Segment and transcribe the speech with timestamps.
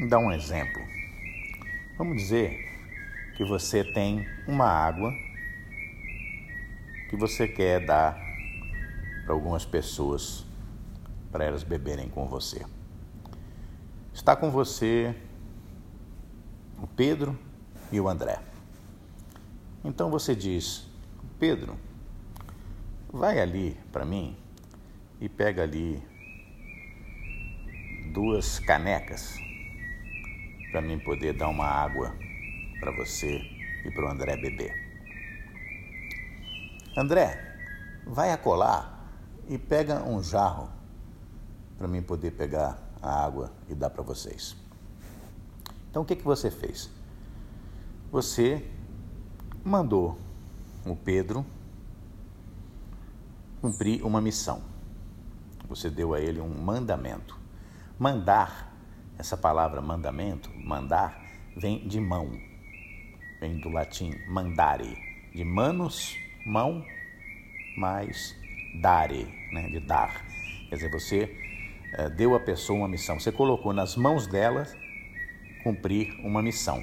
[0.00, 0.82] Dar um exemplo.
[1.96, 2.68] Vamos dizer
[3.36, 5.12] que você tem uma água
[7.08, 8.18] que você quer dar
[9.24, 10.44] para algumas pessoas
[11.30, 12.66] para elas beberem com você.
[14.12, 15.14] Está com você
[16.82, 17.38] o Pedro
[17.92, 18.40] e o André.
[19.84, 20.88] Então você diz:
[21.38, 21.78] Pedro,
[23.12, 24.36] vai ali para mim
[25.20, 26.02] e pega ali
[28.12, 29.43] duas canecas
[30.74, 32.12] para mim poder dar uma água
[32.80, 33.40] para você
[33.84, 34.74] e para o André beber.
[36.96, 37.38] André,
[38.04, 38.98] vai acolá
[39.48, 40.68] e pega um jarro
[41.78, 44.56] para mim poder pegar a água e dar para vocês.
[45.88, 46.90] Então o que, que você fez?
[48.10, 48.68] Você
[49.64, 50.18] mandou
[50.84, 51.46] o Pedro
[53.60, 54.60] cumprir uma missão.
[55.68, 57.38] Você deu a ele um mandamento.
[57.96, 58.73] Mandar
[59.18, 61.22] essa palavra mandamento, mandar,
[61.56, 62.30] vem de mão,
[63.40, 64.96] vem do latim mandare,
[65.34, 66.16] de manos,
[66.46, 66.84] mão,
[67.76, 68.36] mais
[68.80, 70.24] dare, né, de dar.
[70.68, 71.44] Quer dizer, você
[71.94, 74.66] é, deu à pessoa uma missão, você colocou nas mãos dela
[75.62, 76.82] cumprir uma missão.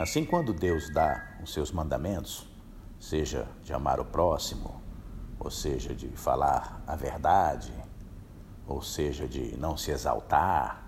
[0.00, 2.48] Assim, quando Deus dá os seus mandamentos,
[3.00, 4.80] seja de amar o próximo,
[5.38, 7.72] ou seja, de falar a verdade,
[8.68, 10.86] ou seja, de não se exaltar,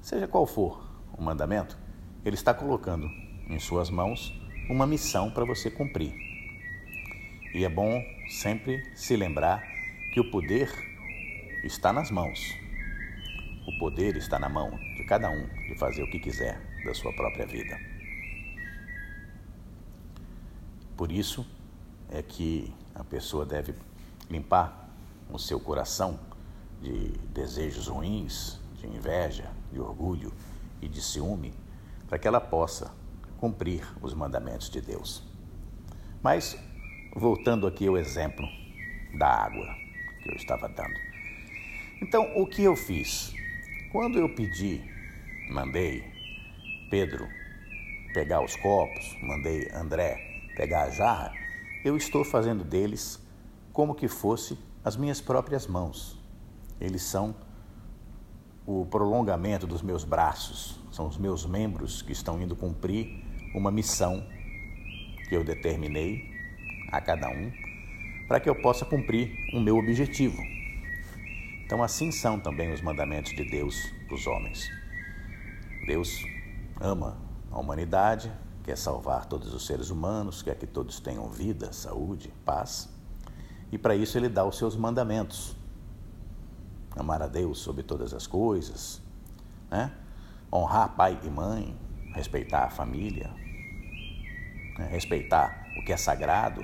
[0.00, 1.76] seja qual for o mandamento,
[2.24, 3.08] ele está colocando
[3.48, 6.14] em suas mãos uma missão para você cumprir.
[7.54, 9.64] E é bom sempre se lembrar
[10.12, 10.70] que o poder
[11.64, 12.54] está nas mãos.
[13.66, 17.12] O poder está na mão de cada um de fazer o que quiser da sua
[17.14, 17.78] própria vida.
[20.94, 21.46] Por isso
[22.10, 23.74] é que a pessoa deve
[24.28, 24.90] limpar
[25.30, 26.18] o seu coração
[26.80, 30.32] de desejos ruins, de inveja, de orgulho
[30.80, 31.52] e de ciúme,
[32.08, 32.92] para que ela possa
[33.38, 35.22] cumprir os mandamentos de Deus.
[36.22, 36.58] Mas,
[37.14, 38.46] voltando aqui ao exemplo
[39.18, 39.66] da água
[40.22, 40.98] que eu estava dando.
[42.00, 43.32] Então, o que eu fiz?
[43.90, 44.82] Quando eu pedi,
[45.50, 46.04] mandei
[46.90, 47.26] Pedro
[48.12, 50.16] pegar os copos, mandei André
[50.56, 51.32] pegar a jarra,
[51.84, 53.22] eu estou fazendo deles
[53.72, 56.17] como que fosse as minhas próprias mãos.
[56.80, 57.34] Eles são
[58.66, 63.24] o prolongamento dos meus braços, são os meus membros que estão indo cumprir
[63.54, 64.26] uma missão
[65.28, 66.30] que eu determinei
[66.92, 67.50] a cada um,
[68.26, 70.40] para que eu possa cumprir o meu objetivo.
[71.64, 74.68] Então, assim são também os mandamentos de Deus para os homens.
[75.86, 76.22] Deus
[76.80, 77.18] ama
[77.50, 78.30] a humanidade,
[78.64, 82.88] quer salvar todos os seres humanos, quer que todos tenham vida, saúde, paz,
[83.72, 85.56] e para isso ele dá os seus mandamentos
[86.96, 89.02] amar a Deus sobre todas as coisas,
[89.70, 89.92] né?
[90.52, 91.76] honrar pai e mãe,
[92.14, 93.30] respeitar a família,
[94.78, 94.88] né?
[94.90, 96.62] respeitar o que é sagrado,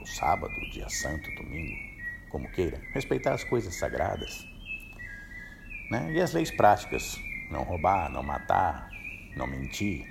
[0.00, 1.76] o sábado, o dia santo, domingo,
[2.30, 4.46] como queira, respeitar as coisas sagradas.
[5.90, 6.12] Né?
[6.12, 7.18] E as leis práticas,
[7.50, 8.88] não roubar, não matar,
[9.36, 10.06] não mentir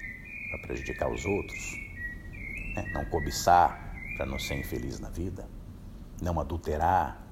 [0.49, 1.71] para prejudicar os outros,
[2.75, 2.89] né?
[2.93, 5.47] não cobiçar para não ser infeliz na vida,
[6.21, 7.24] não adulterar,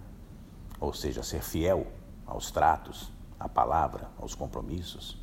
[0.83, 1.87] ou seja, ser fiel
[2.25, 5.17] aos tratos, à palavra, aos compromissos.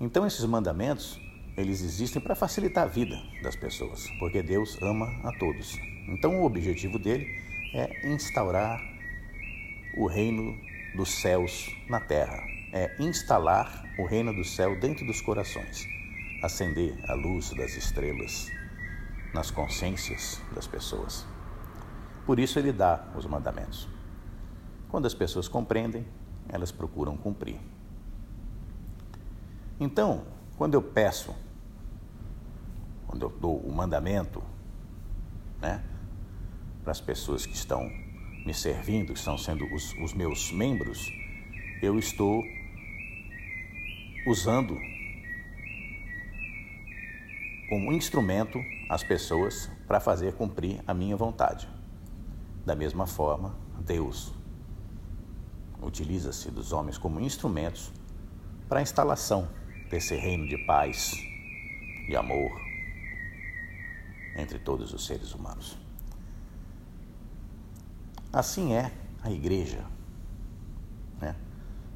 [0.00, 1.20] Então esses mandamentos,
[1.56, 5.76] eles existem para facilitar a vida das pessoas, porque Deus ama a todos.
[6.08, 7.24] Então o objetivo dele
[7.72, 8.80] é instaurar
[9.96, 10.58] o reino
[10.96, 15.86] dos céus na terra, é instalar o reino do céu dentro dos corações,
[16.42, 18.50] acender a luz das estrelas
[19.32, 21.33] nas consciências das pessoas.
[22.26, 23.88] Por isso ele dá os mandamentos.
[24.88, 26.06] Quando as pessoas compreendem,
[26.48, 27.58] elas procuram cumprir.
[29.78, 30.24] Então,
[30.56, 31.34] quando eu peço,
[33.06, 34.42] quando eu dou o mandamento,
[35.60, 35.82] né,
[36.82, 37.90] para as pessoas que estão
[38.46, 41.10] me servindo, que estão sendo os, os meus membros,
[41.82, 42.42] eu estou
[44.26, 44.78] usando
[47.68, 51.73] como instrumento as pessoas para fazer cumprir a minha vontade.
[52.64, 54.32] Da mesma forma, Deus
[55.82, 57.92] utiliza-se dos homens como instrumentos
[58.68, 59.48] para a instalação
[59.90, 61.12] desse reino de paz,
[62.06, 62.50] de amor
[64.36, 65.76] entre todos os seres humanos.
[68.32, 68.90] Assim é
[69.22, 69.84] a igreja.
[71.20, 71.36] Né?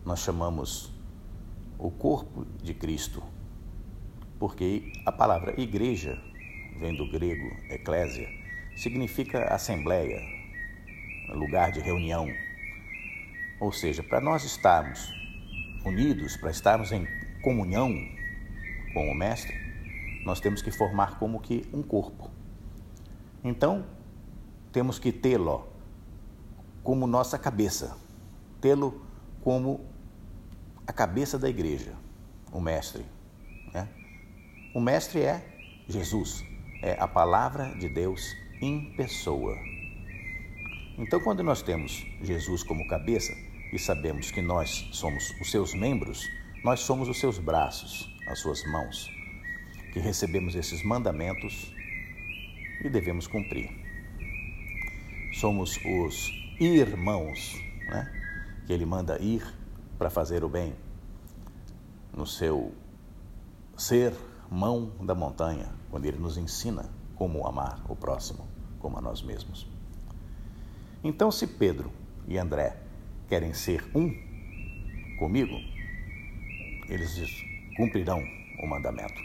[0.04, 0.92] Nós chamamos
[1.78, 3.22] o corpo de Cristo,
[4.38, 6.20] porque a palavra igreja
[6.78, 8.28] vem do grego eclésia,
[8.76, 10.20] significa assembleia,
[11.34, 12.28] lugar de reunião.
[13.60, 15.12] Ou seja, para nós estarmos
[15.84, 17.06] unidos, para estarmos em
[17.42, 17.92] comunhão
[18.92, 19.54] com o Mestre,
[20.24, 22.30] nós temos que formar como que um corpo.
[23.42, 23.86] Então,
[24.72, 25.66] temos que tê-lo
[26.82, 27.96] como nossa cabeça,
[28.60, 29.02] tê-lo
[29.42, 29.84] como
[30.86, 31.94] a cabeça da igreja,
[32.52, 33.04] o Mestre.
[33.72, 33.88] Né?
[34.74, 35.44] O Mestre é
[35.88, 36.44] Jesus,
[36.82, 39.56] é a palavra de Deus em pessoa.
[40.98, 43.32] Então, quando nós temos Jesus como cabeça
[43.72, 46.28] e sabemos que nós somos os seus membros,
[46.64, 49.08] nós somos os seus braços, as suas mãos,
[49.92, 51.72] que recebemos esses mandamentos
[52.84, 53.70] e devemos cumprir.
[55.34, 57.54] Somos os irmãos,
[57.86, 58.12] né?
[58.66, 59.46] que ele manda ir
[59.96, 60.74] para fazer o bem
[62.12, 62.74] no seu
[63.76, 64.12] ser
[64.50, 68.48] mão da montanha, quando ele nos ensina como amar o próximo
[68.80, 69.77] como a nós mesmos.
[71.02, 71.92] Então, se Pedro
[72.26, 72.76] e André
[73.28, 74.12] querem ser um
[75.18, 75.54] comigo,
[76.88, 77.16] eles
[77.76, 78.22] cumprirão
[78.62, 79.20] o mandamento.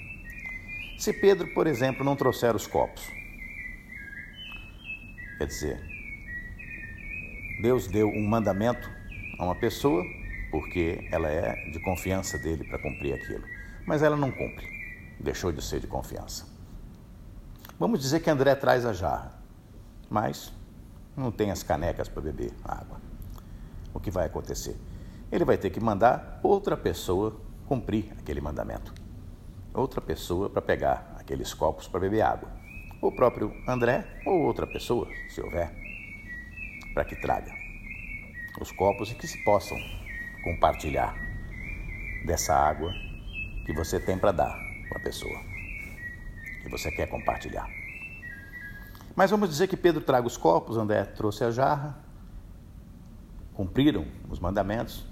[0.97, 3.11] Se Pedro, por exemplo, não trouxer os copos,
[5.37, 5.81] quer dizer,
[7.61, 8.89] Deus deu um mandamento
[9.39, 10.03] a uma pessoa
[10.51, 13.43] porque ela é de confiança dele para cumprir aquilo,
[13.87, 14.67] mas ela não cumpre,
[15.19, 16.45] deixou de ser de confiança.
[17.79, 19.33] Vamos dizer que André traz a jarra,
[20.09, 20.53] mas
[21.15, 22.99] não tem as canecas para beber água.
[23.93, 24.75] O que vai acontecer?
[25.31, 28.93] Ele vai ter que mandar outra pessoa cumprir aquele mandamento.
[29.73, 32.49] Outra pessoa para pegar aqueles copos para beber água.
[33.01, 35.73] O próprio André ou outra pessoa, se houver,
[36.93, 37.51] para que traga
[38.61, 39.77] os copos e que se possam
[40.43, 41.15] compartilhar
[42.25, 42.93] dessa água
[43.65, 44.55] que você tem para dar
[44.89, 45.39] para a pessoa,
[46.61, 47.82] que você quer compartilhar.
[49.15, 51.95] Mas vamos dizer que Pedro traga os copos, André trouxe a jarra,
[53.53, 55.05] cumpriram os mandamentos,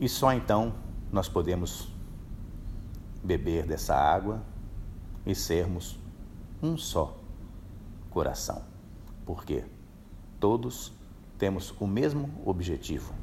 [0.00, 0.74] e só então
[1.12, 1.88] nós podemos
[3.22, 4.42] beber dessa água
[5.24, 6.00] e sermos
[6.60, 7.16] um só
[8.10, 8.62] coração.
[9.24, 9.64] Porque
[10.40, 10.92] todos
[11.38, 13.14] temos o mesmo objetivo,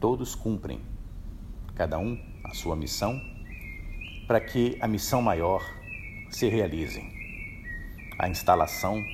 [0.00, 0.80] todos cumprem,
[1.74, 3.20] cada um a sua missão,
[4.26, 5.62] para que a missão maior
[6.30, 7.17] se realize
[8.18, 9.04] a instalação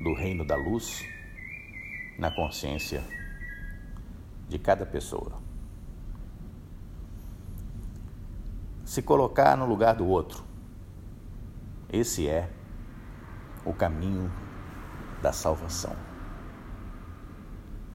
[0.00, 1.04] do reino da luz
[2.18, 3.02] na consciência
[4.48, 5.42] de cada pessoa.
[8.92, 10.44] se colocar no lugar do outro.
[11.90, 12.50] Esse é
[13.64, 14.30] o caminho
[15.22, 15.96] da salvação.